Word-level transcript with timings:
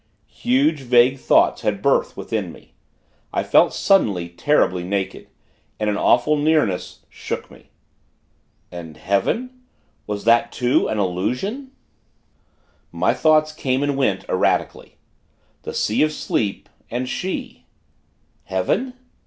Huge, 0.33 0.79
vague 0.79 1.19
thoughts 1.19 1.61
had 1.61 1.83
birth 1.83 2.17
within 2.17 2.51
me. 2.51 2.73
I 3.31 3.43
felt, 3.43 3.71
suddenly, 3.71 4.29
terribly 4.29 4.83
naked. 4.83 5.27
And 5.79 5.91
an 5.91 5.95
awful 5.97 6.37
Nearness, 6.37 7.05
shook 7.07 7.51
me. 7.51 7.69
And 8.71 8.97
Heaven...! 8.97 9.61
Was 10.07 10.23
that 10.23 10.59
an 10.59 10.97
illusion? 10.97 11.69
My 12.91 13.13
thoughts 13.13 13.51
came 13.51 13.83
and 13.83 13.95
went, 13.95 14.27
erratically. 14.27 14.97
The 15.61 15.73
Sea 15.75 16.01
of 16.01 16.11
Sleep 16.11 16.67
and 16.89 17.07
she! 17.07 17.67
Heaven.... 18.45 18.95